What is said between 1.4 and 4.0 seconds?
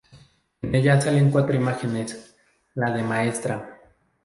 imágenes: la de Ntra.